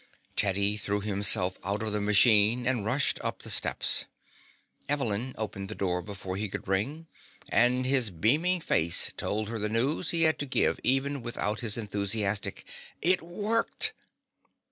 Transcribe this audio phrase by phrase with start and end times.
[0.35, 4.05] Teddy threw himself out of the machine and rushed up the steps.
[4.89, 7.05] Evelyn opened the door before he could ring,
[7.49, 11.77] and his beaming face told her the news he had to give even without his
[11.77, 12.65] enthusiastic,
[12.99, 13.93] "It worked!"